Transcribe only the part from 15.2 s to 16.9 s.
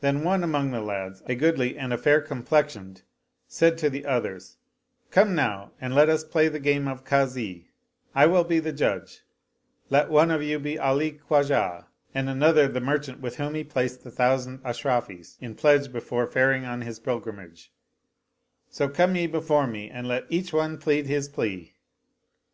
in pledge before faring on